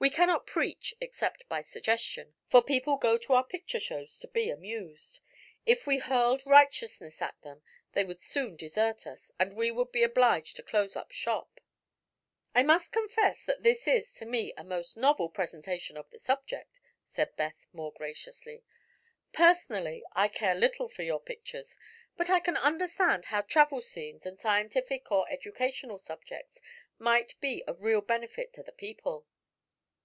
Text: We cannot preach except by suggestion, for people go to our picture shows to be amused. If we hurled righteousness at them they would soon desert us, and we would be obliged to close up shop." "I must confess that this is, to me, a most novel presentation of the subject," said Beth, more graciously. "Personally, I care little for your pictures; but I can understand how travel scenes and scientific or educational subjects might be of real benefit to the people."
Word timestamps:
We 0.00 0.10
cannot 0.10 0.46
preach 0.46 0.94
except 1.00 1.48
by 1.48 1.62
suggestion, 1.62 2.34
for 2.46 2.62
people 2.62 2.98
go 2.98 3.18
to 3.18 3.32
our 3.32 3.42
picture 3.42 3.80
shows 3.80 4.16
to 4.20 4.28
be 4.28 4.48
amused. 4.48 5.18
If 5.66 5.88
we 5.88 5.98
hurled 5.98 6.46
righteousness 6.46 7.20
at 7.20 7.34
them 7.42 7.62
they 7.94 8.04
would 8.04 8.20
soon 8.20 8.54
desert 8.54 9.08
us, 9.08 9.32
and 9.40 9.56
we 9.56 9.72
would 9.72 9.90
be 9.90 10.04
obliged 10.04 10.54
to 10.54 10.62
close 10.62 10.94
up 10.94 11.10
shop." 11.10 11.58
"I 12.54 12.62
must 12.62 12.92
confess 12.92 13.44
that 13.46 13.64
this 13.64 13.88
is, 13.88 14.14
to 14.14 14.24
me, 14.24 14.54
a 14.56 14.62
most 14.62 14.96
novel 14.96 15.28
presentation 15.30 15.96
of 15.96 16.08
the 16.10 16.20
subject," 16.20 16.78
said 17.08 17.34
Beth, 17.34 17.66
more 17.72 17.90
graciously. 17.92 18.62
"Personally, 19.32 20.04
I 20.12 20.28
care 20.28 20.54
little 20.54 20.88
for 20.88 21.02
your 21.02 21.20
pictures; 21.20 21.76
but 22.16 22.30
I 22.30 22.38
can 22.38 22.56
understand 22.56 23.24
how 23.26 23.42
travel 23.42 23.80
scenes 23.80 24.24
and 24.24 24.38
scientific 24.38 25.10
or 25.10 25.28
educational 25.28 25.98
subjects 25.98 26.60
might 27.00 27.34
be 27.40 27.64
of 27.64 27.82
real 27.82 28.00
benefit 28.00 28.52
to 28.52 28.62
the 28.62 28.70
people." 28.72 29.26